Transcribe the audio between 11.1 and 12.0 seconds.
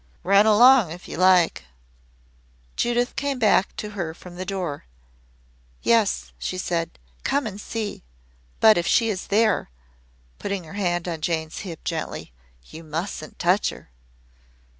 Jane's hip